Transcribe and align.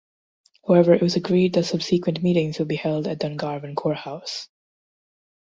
However 0.67 0.95
it 0.95 1.03
was 1.03 1.15
agreed 1.15 1.53
that 1.53 1.65
subsequent 1.65 2.23
meetings 2.23 2.57
would 2.57 2.67
be 2.67 2.75
held 2.75 3.05
at 3.07 3.19
Dungarvan 3.19 3.75
Courthouse. 3.75 4.47